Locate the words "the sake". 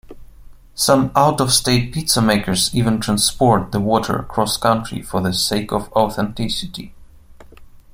5.21-5.71